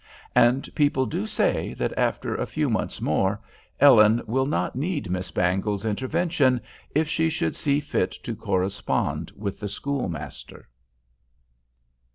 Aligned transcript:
And 0.33 0.67
people 0.73 1.05
do 1.05 1.27
say, 1.27 1.75
that 1.75 1.95
after 1.95 2.33
a 2.33 2.47
few 2.47 2.71
months 2.71 2.99
more, 2.99 3.39
Ellen 3.79 4.19
will 4.25 4.47
not 4.47 4.75
need 4.75 5.11
Miss 5.11 5.29
Bangle's 5.29 5.85
intervention 5.85 6.59
if 6.95 7.07
she 7.07 7.29
should 7.29 7.55
see 7.55 7.79
fit 7.79 8.09
to 8.23 8.35
correspond 8.35 9.31
with 9.37 9.59
the 9.59 9.69
schoolmaster. 9.69 10.67